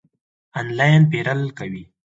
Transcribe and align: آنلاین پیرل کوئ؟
آنلاین 0.59 1.01
پیرل 1.11 1.41
کوئ؟ 1.57 1.79